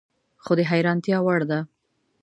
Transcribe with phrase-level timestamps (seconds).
[0.43, 1.59] خو د حیرانتیا وړ ده